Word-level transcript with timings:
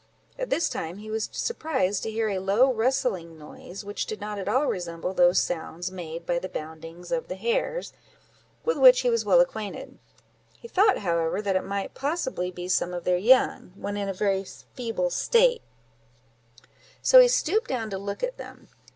At 0.39 0.49
this 0.49 0.67
time 0.67 0.97
he 0.97 1.11
was 1.11 1.29
surprised 1.31 2.01
to 2.01 2.09
hear 2.09 2.27
a 2.29 2.39
low 2.39 2.73
rustling 2.73 3.37
noise, 3.37 3.85
which 3.85 4.07
did 4.07 4.19
not 4.19 4.39
at 4.39 4.49
all 4.49 4.65
resemble 4.65 5.13
those 5.13 5.39
sounds 5.39 5.91
made 5.91 6.25
by 6.25 6.39
the 6.39 6.49
boundings 6.49 7.11
of 7.11 7.27
the 7.27 7.35
hares, 7.35 7.93
with 8.65 8.79
which 8.79 9.01
he 9.01 9.11
was 9.11 9.25
well 9.25 9.39
acquainted; 9.39 9.99
he 10.57 10.67
thought, 10.67 10.97
however, 10.97 11.39
that 11.39 11.55
it 11.55 11.63
might 11.63 11.93
possibly 11.93 12.49
be 12.49 12.67
some 12.67 12.95
of 12.95 13.03
their 13.03 13.19
young, 13.19 13.73
when 13.75 13.95
in 13.95 14.09
a 14.09 14.11
very 14.13 14.43
feeble 14.43 15.11
state; 15.11 15.61
so 17.03 17.19
he 17.19 17.27
stooped 17.27 17.67
down 17.67 17.91
to 17.91 17.99
look 17.99 18.23
at 18.23 18.37
them. 18.37 18.69